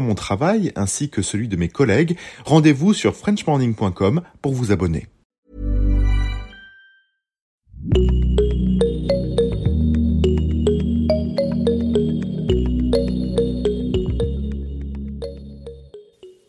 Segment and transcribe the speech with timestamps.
[0.00, 5.06] mon travail ainsi que celui de mes collègues, rendez-vous sur frenchmorning.com pour vous abonner.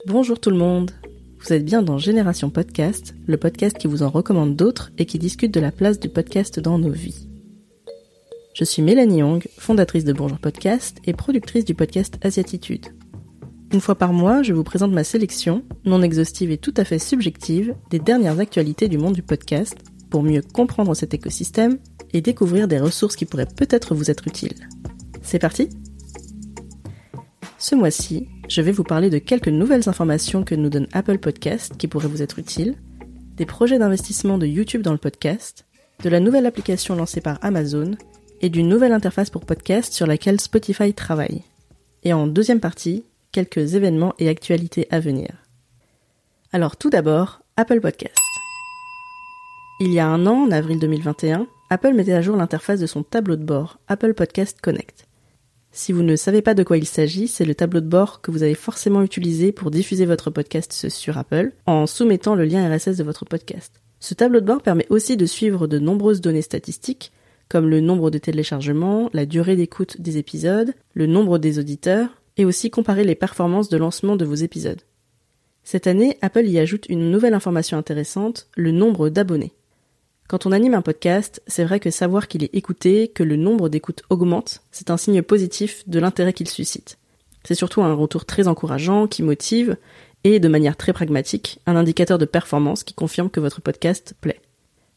[0.07, 0.91] Bonjour tout le monde.
[1.41, 5.19] Vous êtes bien dans Génération Podcast, le podcast qui vous en recommande d'autres et qui
[5.19, 7.27] discute de la place du podcast dans nos vies.
[8.55, 12.87] Je suis Mélanie Young, fondatrice de Bonjour Podcast et productrice du podcast Asiatitude.
[13.75, 16.97] Une fois par mois, je vous présente ma sélection, non exhaustive et tout à fait
[16.97, 19.75] subjective, des dernières actualités du monde du podcast
[20.09, 21.77] pour mieux comprendre cet écosystème
[22.13, 24.69] et découvrir des ressources qui pourraient peut-être vous être utiles.
[25.21, 25.67] C'est parti
[27.57, 31.75] Ce mois-ci, je vais vous parler de quelques nouvelles informations que nous donne Apple Podcast
[31.77, 32.75] qui pourraient vous être utiles,
[33.35, 35.65] des projets d'investissement de YouTube dans le podcast,
[36.01, 37.91] de la nouvelle application lancée par Amazon
[38.39, 41.41] et d'une nouvelle interface pour podcast sur laquelle Spotify travaille.
[42.03, 43.03] Et en deuxième partie,
[43.35, 45.27] quelques événements et actualités à venir.
[46.53, 48.15] Alors tout d'abord, Apple Podcast.
[49.81, 53.03] Il y a un an, en avril 2021, Apple mettait à jour l'interface de son
[53.03, 55.05] tableau de bord, Apple Podcast Connect.
[55.73, 58.31] Si vous ne savez pas de quoi il s'agit, c'est le tableau de bord que
[58.31, 62.95] vous avez forcément utilisé pour diffuser votre podcast sur Apple en soumettant le lien RSS
[62.95, 63.81] de votre podcast.
[63.99, 67.11] Ce tableau de bord permet aussi de suivre de nombreuses données statistiques,
[67.49, 72.45] comme le nombre de téléchargements, la durée d'écoute des épisodes, le nombre des auditeurs, et
[72.45, 74.81] aussi comparer les performances de lancement de vos épisodes.
[75.63, 79.53] Cette année, Apple y ajoute une nouvelle information intéressante, le nombre d'abonnés.
[80.27, 83.69] Quand on anime un podcast, c'est vrai que savoir qu'il est écouté, que le nombre
[83.69, 86.97] d'écoutes augmente, c'est un signe positif de l'intérêt qu'il suscite.
[87.43, 89.77] C'est surtout un retour très encourageant, qui motive,
[90.23, 94.41] et de manière très pragmatique, un indicateur de performance qui confirme que votre podcast plaît.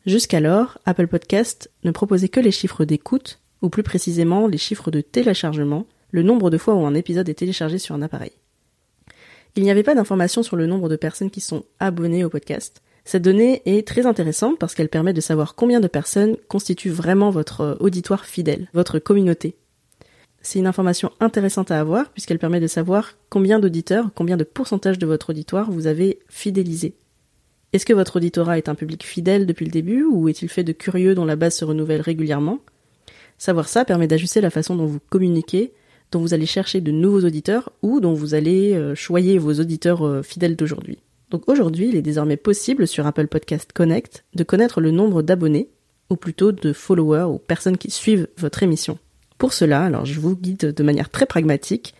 [0.06, 5.02] Jusqu'alors, Apple Podcast ne proposait que les chiffres d'écoute, ou plus précisément les chiffres de
[5.02, 8.32] téléchargement, le nombre de fois où un épisode est téléchargé sur un appareil.
[9.56, 12.80] Il n'y avait pas d'informations sur le nombre de personnes qui sont abonnées au podcast.
[13.04, 17.30] Cette donnée est très intéressante parce qu'elle permet de savoir combien de personnes constituent vraiment
[17.30, 19.56] votre auditoire fidèle, votre communauté.
[20.42, 24.98] C'est une information intéressante à avoir puisqu'elle permet de savoir combien d'auditeurs, combien de pourcentage
[24.98, 26.94] de votre auditoire vous avez fidélisé.
[27.72, 30.72] Est-ce que votre auditorat est un public fidèle depuis le début ou est-il fait de
[30.72, 32.60] curieux dont la base se renouvelle régulièrement?
[33.36, 35.72] Savoir ça permet d'ajuster la façon dont vous communiquez
[36.12, 40.06] dont vous allez chercher de nouveaux auditeurs ou dont vous allez euh, choyer vos auditeurs
[40.06, 40.98] euh, fidèles d'aujourd'hui.
[41.30, 45.68] Donc aujourd'hui, il est désormais possible sur Apple Podcast Connect de connaître le nombre d'abonnés,
[46.10, 48.98] ou plutôt de followers ou personnes qui suivent votre émission.
[49.36, 51.94] Pour cela, alors je vous guide de manière très pragmatique.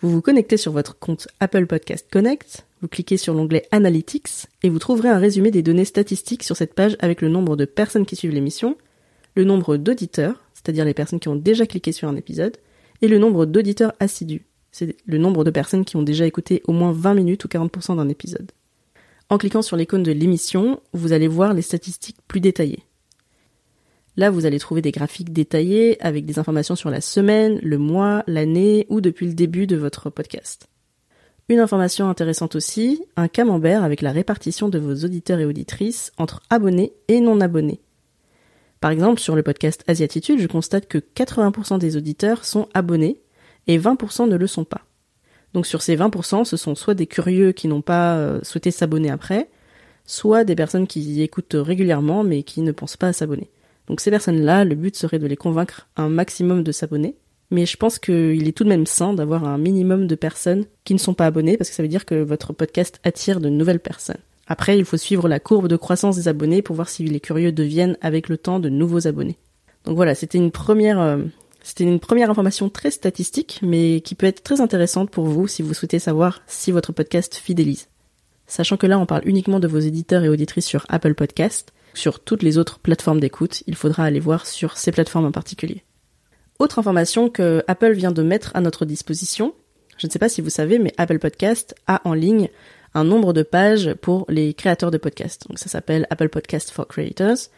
[0.00, 4.68] Vous vous connectez sur votre compte Apple Podcast Connect, vous cliquez sur l'onglet Analytics et
[4.68, 8.04] vous trouverez un résumé des données statistiques sur cette page avec le nombre de personnes
[8.04, 8.76] qui suivent l'émission,
[9.36, 12.56] le nombre d'auditeurs, c'est-à-dire les personnes qui ont déjà cliqué sur un épisode,
[13.02, 14.46] et le nombre d'auditeurs assidus.
[14.70, 17.96] C'est le nombre de personnes qui ont déjà écouté au moins 20 minutes ou 40%
[17.96, 18.50] d'un épisode.
[19.28, 22.84] En cliquant sur l'icône de l'émission, vous allez voir les statistiques plus détaillées.
[24.16, 28.24] Là, vous allez trouver des graphiques détaillés avec des informations sur la semaine, le mois,
[28.26, 30.68] l'année ou depuis le début de votre podcast.
[31.48, 36.42] Une information intéressante aussi, un camembert avec la répartition de vos auditeurs et auditrices entre
[36.50, 37.80] abonnés et non abonnés.
[38.82, 43.20] Par exemple, sur le podcast Asiatitude, je constate que 80% des auditeurs sont abonnés
[43.68, 44.80] et 20% ne le sont pas.
[45.54, 49.08] Donc sur ces 20%, ce sont soit des curieux qui n'ont pas euh, souhaité s'abonner
[49.08, 49.48] après,
[50.04, 53.52] soit des personnes qui écoutent régulièrement mais qui ne pensent pas à s'abonner.
[53.86, 57.14] Donc ces personnes-là, le but serait de les convaincre un maximum de s'abonner.
[57.52, 60.94] Mais je pense qu'il est tout de même sain d'avoir un minimum de personnes qui
[60.94, 63.78] ne sont pas abonnées parce que ça veut dire que votre podcast attire de nouvelles
[63.78, 64.16] personnes.
[64.52, 67.52] Après, il faut suivre la courbe de croissance des abonnés pour voir si les curieux
[67.52, 69.38] deviennent avec le temps de nouveaux abonnés.
[69.86, 71.22] Donc voilà, c'était une première, euh,
[71.62, 75.62] c'était une première information très statistique, mais qui peut être très intéressante pour vous si
[75.62, 77.88] vous souhaitez savoir si votre podcast fidélise.
[78.46, 81.72] Sachant que là, on parle uniquement de vos éditeurs et auditrices sur Apple Podcast.
[81.94, 85.82] Sur toutes les autres plateformes d'écoute, il faudra aller voir sur ces plateformes en particulier.
[86.58, 89.54] Autre information que Apple vient de mettre à notre disposition,
[89.96, 92.50] je ne sais pas si vous savez, mais Apple Podcast a en ligne
[92.94, 95.48] un nombre de pages pour les créateurs de podcasts.
[95.48, 97.48] Donc ça s'appelle Apple Podcast for Creators.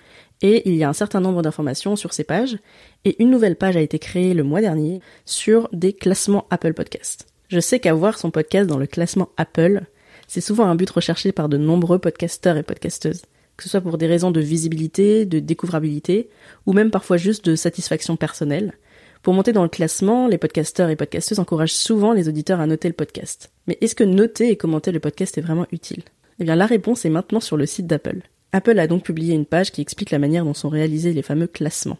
[0.42, 2.58] Et il y a un certain nombre d'informations sur ces pages.
[3.04, 7.26] Et une nouvelle page a été créée le mois dernier sur des classements Apple Podcast.
[7.48, 9.82] Je sais qu'avoir son podcast dans le classement Apple,
[10.26, 13.22] c'est souvent un but recherché par de nombreux podcasteurs et podcasteuses,
[13.56, 16.30] que ce soit pour des raisons de visibilité, de découvrabilité,
[16.66, 18.74] ou même parfois juste de satisfaction personnelle.
[19.24, 22.88] Pour monter dans le classement, les podcasteurs et podcasteuses encouragent souvent les auditeurs à noter
[22.88, 23.50] le podcast.
[23.66, 26.02] Mais est-ce que noter et commenter le podcast est vraiment utile?
[26.38, 28.20] Eh bien la réponse est maintenant sur le site d'Apple.
[28.52, 31.46] Apple a donc publié une page qui explique la manière dont sont réalisés les fameux
[31.46, 31.96] classements.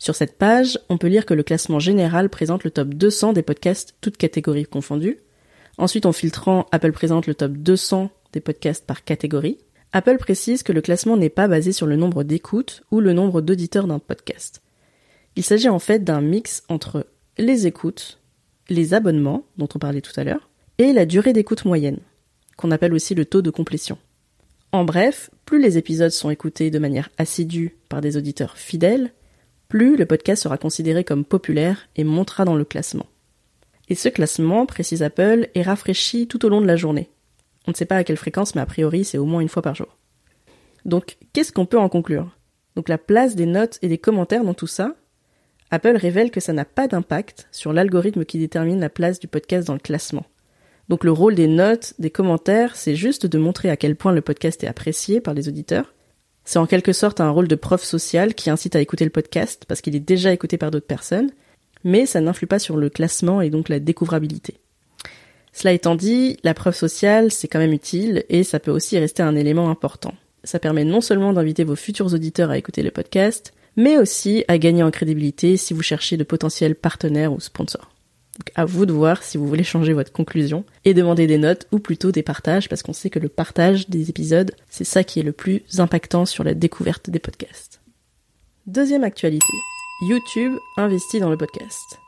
[0.00, 3.42] Sur cette page, on peut lire que le classement général présente le top 200 des
[3.42, 5.20] podcasts, toutes catégories confondues.
[5.78, 9.58] Ensuite, en filtrant, Apple présente le top 200 des podcasts par catégorie.
[9.92, 13.40] Apple précise que le classement n'est pas basé sur le nombre d'écoutes ou le nombre
[13.40, 14.62] d'auditeurs d'un podcast.
[15.36, 17.06] Il s'agit en fait d'un mix entre
[17.36, 18.18] les écoutes,
[18.70, 20.48] les abonnements, dont on parlait tout à l'heure,
[20.78, 22.00] et la durée d'écoute moyenne,
[22.56, 23.98] qu'on appelle aussi le taux de complétion.
[24.72, 29.12] En bref, plus les épisodes sont écoutés de manière assidue par des auditeurs fidèles,
[29.68, 33.06] plus le podcast sera considéré comme populaire et montera dans le classement.
[33.88, 37.10] Et ce classement, précise Apple, est rafraîchi tout au long de la journée.
[37.66, 39.62] On ne sait pas à quelle fréquence, mais a priori c'est au moins une fois
[39.62, 39.98] par jour.
[40.84, 42.36] Donc, qu'est-ce qu'on peut en conclure?
[42.74, 44.94] Donc la place des notes et des commentaires dans tout ça,
[45.70, 49.66] Apple révèle que ça n'a pas d'impact sur l'algorithme qui détermine la place du podcast
[49.66, 50.26] dans le classement.
[50.88, 54.20] Donc le rôle des notes, des commentaires, c'est juste de montrer à quel point le
[54.20, 55.92] podcast est apprécié par les auditeurs,
[56.46, 59.64] c'est en quelque sorte un rôle de preuve sociale qui incite à écouter le podcast
[59.66, 61.32] parce qu'il est déjà écouté par d'autres personnes,
[61.82, 64.54] mais ça n'influe pas sur le classement et donc la découvrabilité.
[65.52, 69.24] Cela étant dit, la preuve sociale, c'est quand même utile et ça peut aussi rester
[69.24, 70.14] un élément important.
[70.44, 74.58] Ça permet non seulement d'inviter vos futurs auditeurs à écouter le podcast, mais aussi à
[74.58, 77.90] gagner en crédibilité si vous cherchez de potentiels partenaires ou sponsors.
[78.38, 81.66] Donc à vous de voir si vous voulez changer votre conclusion et demander des notes
[81.72, 85.20] ou plutôt des partages parce qu'on sait que le partage des épisodes, c'est ça qui
[85.20, 87.80] est le plus impactant sur la découverte des podcasts.
[88.66, 89.52] Deuxième actualité.
[90.02, 91.98] YouTube investit dans le podcast.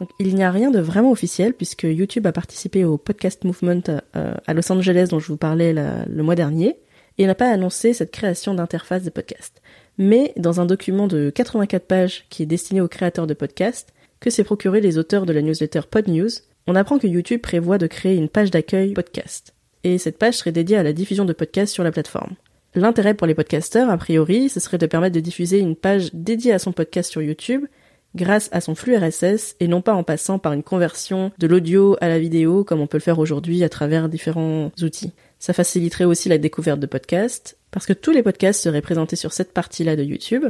[0.00, 3.82] Donc, il n'y a rien de vraiment officiel puisque YouTube a participé au podcast movement
[4.16, 6.78] euh, à Los Angeles dont je vous parlais le mois dernier
[7.20, 9.60] et n'a pas annoncé cette création d'interface de podcast.
[9.98, 14.30] Mais dans un document de 84 pages qui est destiné aux créateurs de podcasts, que
[14.30, 16.30] s'est procuré les auteurs de la newsletter PodNews,
[16.66, 19.52] on apprend que YouTube prévoit de créer une page d'accueil podcast.
[19.84, 22.36] Et cette page serait dédiée à la diffusion de podcasts sur la plateforme.
[22.74, 26.54] L'intérêt pour les podcasteurs, a priori, ce serait de permettre de diffuser une page dédiée
[26.54, 27.66] à son podcast sur YouTube
[28.14, 31.98] grâce à son flux RSS et non pas en passant par une conversion de l'audio
[32.00, 35.12] à la vidéo comme on peut le faire aujourd'hui à travers différents outils.
[35.40, 39.32] Ça faciliterait aussi la découverte de podcasts parce que tous les podcasts seraient présentés sur
[39.32, 40.44] cette partie-là de YouTube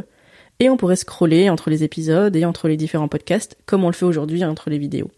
[0.59, 3.95] et on pourrait scroller entre les épisodes et entre les différents podcasts, comme on le
[3.95, 5.11] fait aujourd'hui entre les vidéos.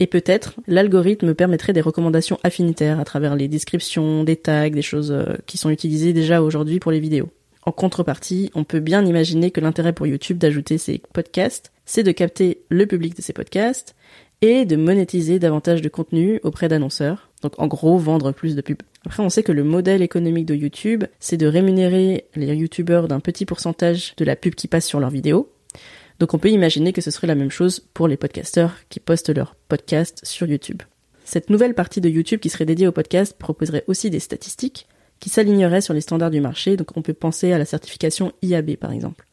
[0.00, 5.12] Et peut-être, l'algorithme permettrait des recommandations affinitaires à travers les descriptions, des tags, des choses
[5.12, 7.28] euh, qui sont utilisées déjà aujourd'hui pour les vidéos.
[7.64, 12.12] En contrepartie, on peut bien imaginer que l'intérêt pour YouTube d'ajouter ces podcasts, c'est de
[12.12, 13.94] capter le public de ces podcasts
[14.40, 17.27] et de monétiser davantage de contenu auprès d'annonceurs.
[17.42, 18.82] Donc en gros, vendre plus de pubs.
[19.06, 23.20] Après, on sait que le modèle économique de YouTube, c'est de rémunérer les YouTubeurs d'un
[23.20, 25.50] petit pourcentage de la pub qui passe sur leurs vidéos.
[26.18, 29.34] Donc on peut imaginer que ce serait la même chose pour les podcasteurs qui postent
[29.34, 30.82] leurs podcasts sur YouTube.
[31.24, 34.88] Cette nouvelle partie de YouTube qui serait dédiée au podcast proposerait aussi des statistiques
[35.20, 38.76] qui s'aligneraient sur les standards du marché, donc on peut penser à la certification IAB
[38.76, 39.26] par exemple.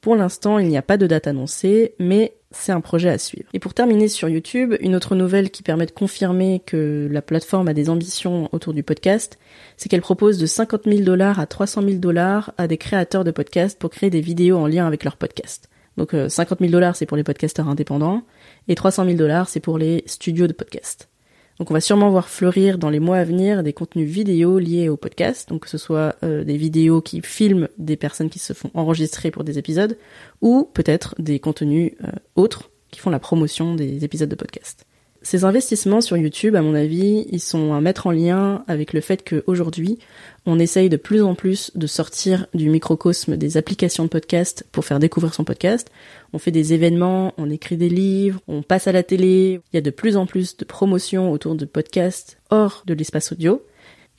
[0.00, 3.48] Pour l'instant, il n'y a pas de date annoncée, mais c'est un projet à suivre.
[3.52, 7.68] Et pour terminer sur YouTube, une autre nouvelle qui permet de confirmer que la plateforme
[7.68, 9.38] a des ambitions autour du podcast,
[9.76, 13.30] c'est qu'elle propose de 50 000 dollars à 300 000 dollars à des créateurs de
[13.30, 15.68] podcasts pour créer des vidéos en lien avec leur podcast.
[15.96, 18.22] Donc 50 000 dollars c'est pour les podcasteurs indépendants
[18.68, 21.08] et 300 000 dollars c'est pour les studios de podcast.
[21.58, 24.88] Donc on va sûrement voir fleurir dans les mois à venir des contenus vidéo liés
[24.88, 28.52] au podcast, donc que ce soit euh, des vidéos qui filment des personnes qui se
[28.52, 29.96] font enregistrer pour des épisodes,
[30.42, 34.86] ou peut-être des contenus euh, autres qui font la promotion des épisodes de podcast.
[35.26, 39.00] Ces investissements sur YouTube, à mon avis, ils sont à mettre en lien avec le
[39.00, 39.98] fait qu'aujourd'hui,
[40.46, 44.84] on essaye de plus en plus de sortir du microcosme des applications de podcast pour
[44.84, 45.90] faire découvrir son podcast.
[46.32, 49.60] On fait des événements, on écrit des livres, on passe à la télé.
[49.72, 53.32] Il y a de plus en plus de promotions autour de podcasts hors de l'espace
[53.32, 53.66] audio.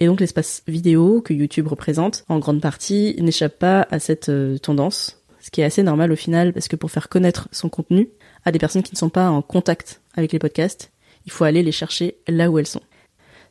[0.01, 4.57] Et donc l'espace vidéo que YouTube représente, en grande partie, n'échappe pas à cette euh,
[4.57, 5.23] tendance.
[5.39, 8.09] Ce qui est assez normal au final, parce que pour faire connaître son contenu
[8.43, 10.91] à des personnes qui ne sont pas en contact avec les podcasts,
[11.27, 12.81] il faut aller les chercher là où elles sont.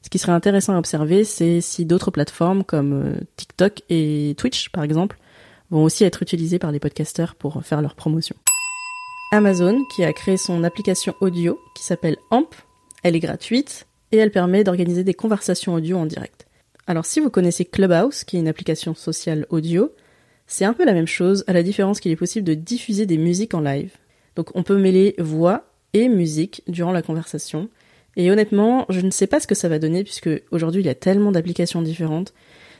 [0.03, 4.71] Ce qui serait intéressant à observer, c'est si d'autres plateformes comme euh, TikTok et Twitch,
[4.71, 5.19] par exemple,
[5.71, 8.37] vont aussi être utilisées par les podcasteurs pour faire leur promotion.
[9.33, 12.55] Amazon, qui a créé son application audio qui s'appelle AMP,
[13.03, 16.47] elle est gratuite et elle permet d'organiser des conversations audio en direct.
[16.87, 19.93] Alors si vous connaissez Clubhouse, qui est une application sociale audio,
[20.47, 23.19] c'est un peu la même chose, à la différence qu'il est possible de diffuser des
[23.19, 23.91] musiques en live.
[24.37, 25.65] Donc on peut mêler voix
[26.09, 27.69] musique durant la conversation.
[28.17, 30.91] Et honnêtement, je ne sais pas ce que ça va donner puisque aujourd'hui il y
[30.91, 32.33] a tellement d'applications différentes.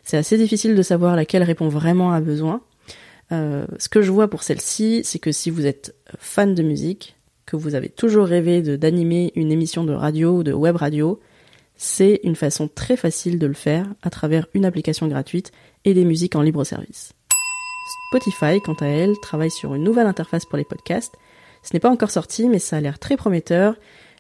[0.03, 2.63] C'est assez difficile de savoir laquelle répond vraiment à besoin.
[3.33, 7.17] Euh, ce que je vois pour celle-ci, c'est que si vous êtes fan de musique,
[7.45, 11.21] que vous avez toujours rêvé d'animer une émission de radio ou de web radio,
[11.77, 15.53] c'est une façon très facile de le faire à travers une application gratuite
[15.85, 17.13] et des musiques en libre service.
[18.09, 21.17] Spotify, quant à elle, travaille sur une nouvelle interface pour les podcasts.
[21.67, 23.75] Ce n'est pas encore sorti, mais ça a l'air très prometteur.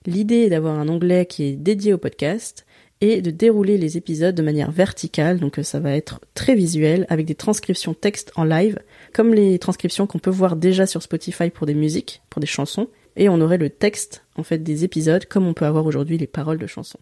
[0.04, 2.66] L'idée est d'avoir un onglet qui est dédié au podcast
[3.00, 7.26] et de dérouler les épisodes de manière verticale, donc ça va être très visuel, avec
[7.26, 8.80] des transcriptions texte en live,
[9.12, 12.88] comme les transcriptions qu'on peut voir déjà sur Spotify pour des musiques, pour des chansons,
[13.16, 16.26] et on aurait le texte en fait des épisodes comme on peut avoir aujourd'hui les
[16.26, 16.98] paroles de chansons.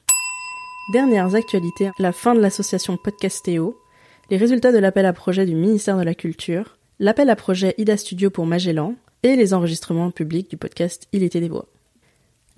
[0.92, 3.80] Dernières actualités, la fin de l'association Podcastéo,
[4.30, 7.96] les résultats de l'appel à projet du ministère de la Culture, l'appel à projet IDA
[7.96, 11.66] Studio pour Magellan et les enregistrements publics du podcast Il était des voix.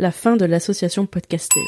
[0.00, 1.62] La fin de l'association Podcastéo.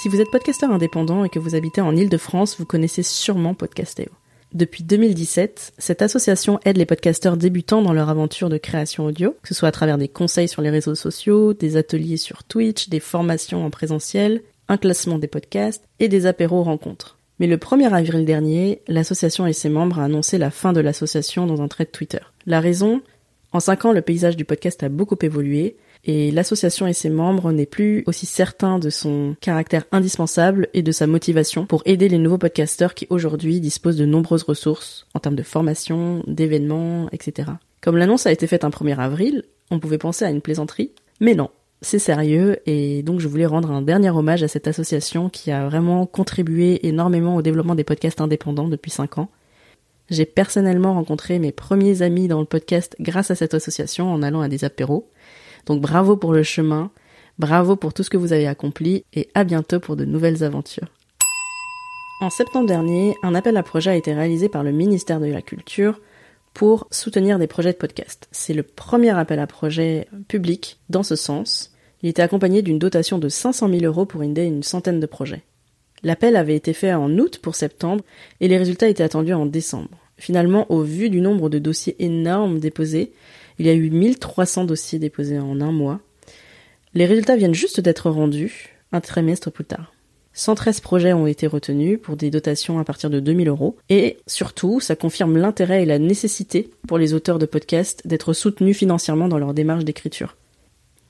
[0.00, 4.08] Si vous êtes podcasteur indépendant et que vous habitez en Ile-de-France, vous connaissez sûrement Podcastéo.
[4.52, 9.48] Depuis 2017, cette association aide les podcasteurs débutants dans leur aventure de création audio, que
[9.48, 13.00] ce soit à travers des conseils sur les réseaux sociaux, des ateliers sur Twitch, des
[13.00, 17.16] formations en présentiel, un classement des podcasts et des apéros rencontres.
[17.38, 21.46] Mais le 1er avril dernier, l'association et ses membres a annoncé la fin de l'association
[21.46, 22.20] dans un trait de Twitter.
[22.44, 23.00] La raison?
[23.52, 27.52] En 5 ans, le paysage du podcast a beaucoup évolué et l'association et ses membres
[27.52, 32.18] n'est plus aussi certain de son caractère indispensable et de sa motivation pour aider les
[32.18, 37.50] nouveaux podcasteurs qui aujourd'hui disposent de nombreuses ressources en termes de formation, d'événements, etc.
[37.80, 41.34] Comme l'annonce a été faite un 1er avril, on pouvait penser à une plaisanterie, mais
[41.34, 41.50] non,
[41.82, 45.66] c'est sérieux et donc je voulais rendre un dernier hommage à cette association qui a
[45.66, 49.28] vraiment contribué énormément au développement des podcasts indépendants depuis 5 ans.
[50.10, 54.40] J'ai personnellement rencontré mes premiers amis dans le podcast grâce à cette association en allant
[54.40, 55.10] à des apéros
[55.66, 56.90] donc bravo pour le chemin,
[57.38, 60.88] bravo pour tout ce que vous avez accompli et à bientôt pour de nouvelles aventures.
[62.20, 65.42] En septembre dernier, un appel à projet a été réalisé par le ministère de la
[65.42, 66.00] Culture
[66.54, 68.28] pour soutenir des projets de podcast.
[68.30, 71.74] C'est le premier appel à projet public dans ce sens.
[72.02, 75.44] Il était accompagné d'une dotation de 500 000 euros pour aider une centaine de projets.
[76.06, 78.04] L'appel avait été fait en août pour septembre
[78.40, 79.90] et les résultats étaient attendus en décembre.
[80.18, 83.10] Finalement, au vu du nombre de dossiers énormes déposés,
[83.58, 85.98] il y a eu 1300 dossiers déposés en un mois.
[86.94, 89.94] Les résultats viennent juste d'être rendus, un trimestre plus tard.
[90.34, 93.76] 113 projets ont été retenus pour des dotations à partir de 2000 euros.
[93.88, 98.76] Et surtout, ça confirme l'intérêt et la nécessité pour les auteurs de podcasts d'être soutenus
[98.76, 100.36] financièrement dans leur démarche d'écriture.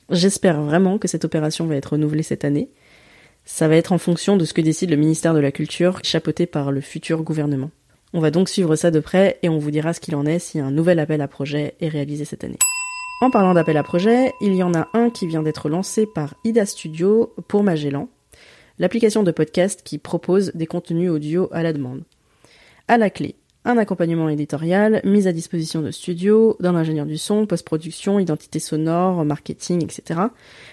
[0.08, 2.70] J'espère vraiment que cette opération va être renouvelée cette année.
[3.48, 6.46] Ça va être en fonction de ce que décide le ministère de la Culture, chapeauté
[6.46, 7.70] par le futur gouvernement.
[8.12, 10.40] On va donc suivre ça de près et on vous dira ce qu'il en est
[10.40, 12.58] si un nouvel appel à projet est réalisé cette année.
[13.20, 16.34] En parlant d'appel à projet, il y en a un qui vient d'être lancé par
[16.42, 18.08] Ida Studio pour Magellan,
[18.80, 22.02] l'application de podcast qui propose des contenus audio à la demande.
[22.88, 23.36] À la clé,
[23.66, 29.24] un accompagnement éditorial, mise à disposition de studios, d'un ingénieur du son, post-production, identité sonore,
[29.24, 30.20] marketing, etc.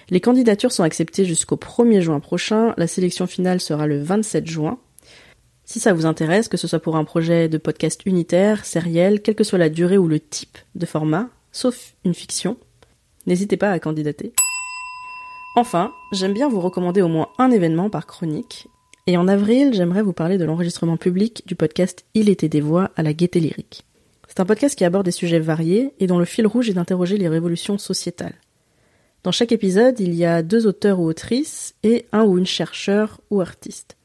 [0.10, 4.78] Les candidatures sont acceptées jusqu'au 1er juin prochain, la sélection finale sera le 27 juin,
[5.66, 9.36] si ça vous intéresse, que ce soit pour un projet de podcast unitaire, sériel, quelle
[9.36, 12.58] que soit la durée ou le type de format, sauf une fiction,
[13.26, 14.34] n'hésitez pas à candidater.
[15.56, 18.68] Enfin, j'aime bien vous recommander au moins un événement par chronique,
[19.06, 22.92] et en avril, j'aimerais vous parler de l'enregistrement public du podcast Il était des voix
[22.96, 23.86] à la gaieté lyrique.
[24.30, 27.18] C'est un podcast qui aborde des sujets variés et dont le fil rouge est d'interroger
[27.18, 28.36] les révolutions sociétales.
[29.24, 33.20] Dans chaque épisode, il y a deux auteurs ou autrices et un ou une chercheur
[33.30, 33.98] ou artiste.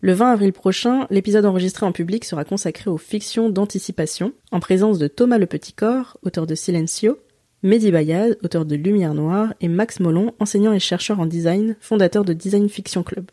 [0.00, 4.98] Le 20 avril prochain, l'épisode enregistré en public sera consacré aux fictions d'anticipation, en présence
[4.98, 7.18] de Thomas Le Petit Corps, auteur de Silencio,
[7.62, 12.24] Mehdi Bayad, auteur de Lumière Noire, et Max Molon, enseignant et chercheur en design, fondateur
[12.24, 13.26] de Design Fiction Club.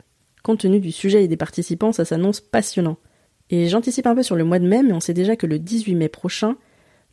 [0.44, 2.98] Compte tenu du sujet et des participants, ça s'annonce passionnant.
[3.50, 5.60] Et j'anticipe un peu sur le mois de mai, mais on sait déjà que le
[5.60, 6.56] 18 mai prochain,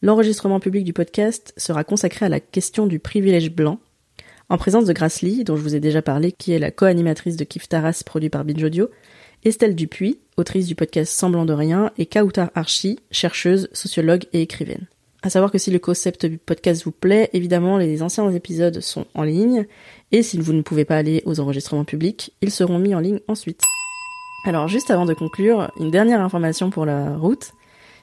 [0.03, 3.81] l'enregistrement public du podcast sera consacré à la question du privilège blanc,
[4.49, 7.37] en présence de Grace Lee, dont je vous ai déjà parlé, qui est la co-animatrice
[7.37, 8.89] de Kif Taras produit par Binge Audio,
[9.45, 14.87] Estelle Dupuis, autrice du podcast Semblant de rien, et Kautar Archi, chercheuse, sociologue et écrivaine.
[15.23, 19.07] À savoir que si le concept du podcast vous plaît, évidemment, les anciens épisodes sont
[19.15, 19.67] en ligne,
[20.13, 23.21] et si vous ne pouvez pas aller aux enregistrements publics, ils seront mis en ligne
[23.27, 23.63] ensuite.
[24.45, 27.53] Alors, juste avant de conclure, une dernière information pour la route.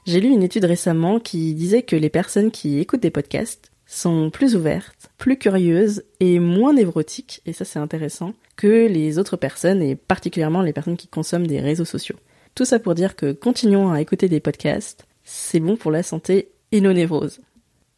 [0.06, 4.30] J'ai lu une étude récemment qui disait que les personnes qui écoutent des podcasts sont
[4.30, 9.82] plus ouvertes, plus curieuses et moins névrotiques, et ça c'est intéressant, que les autres personnes,
[9.82, 12.18] et particulièrement les personnes qui consomment des réseaux sociaux.
[12.56, 16.50] Tout ça pour dire que continuons à écouter des podcasts, c'est bon pour la santé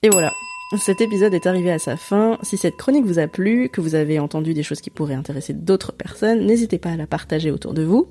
[0.03, 0.31] et voilà,
[0.77, 2.37] Cet épisode est arrivé à sa fin.
[2.43, 5.53] Si cette chronique vous a plu, que vous avez entendu des choses qui pourraient intéresser
[5.53, 8.07] d'autres personnes, n'hésitez pas à la partager autour de vous.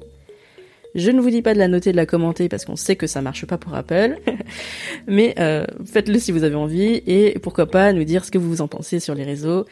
[0.96, 3.06] Je ne vous dis pas de la noter, de la commenter parce qu'on sait que
[3.06, 4.16] ça marche pas pour Apple,
[5.06, 8.62] mais euh, faites-le si vous avez envie et pourquoi pas nous dire ce que vous
[8.62, 9.66] en pensez sur les réseaux.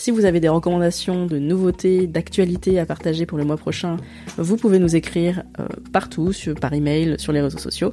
[0.00, 3.96] Si vous avez des recommandations de nouveautés, d'actualités à partager pour le mois prochain,
[4.36, 7.92] vous pouvez nous écrire euh, partout, par email, sur les réseaux sociaux.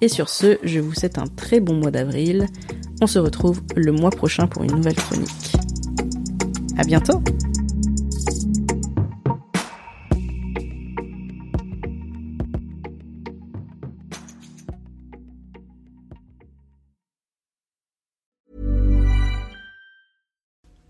[0.00, 2.46] Et sur ce, je vous souhaite un très bon mois d'avril.
[3.00, 5.52] On se retrouve le mois prochain pour une nouvelle chronique.
[6.76, 7.22] À bientôt!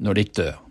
[0.00, 0.69] når de dør.